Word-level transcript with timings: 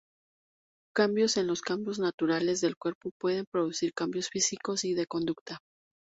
Cambios 0.95 1.37
en 1.37 1.45
los 1.45 1.61
campos 1.61 1.99
naturales 1.99 2.59
del 2.59 2.75
cuerpo 2.75 3.11
pueden 3.19 3.45
producir 3.45 3.93
cambios 3.93 4.29
físicos 4.29 4.83
y 4.83 4.95
de 4.95 5.05
conducta". 5.05 5.59